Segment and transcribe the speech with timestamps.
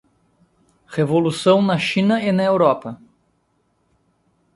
[0.87, 2.99] Revolução na China e na Europa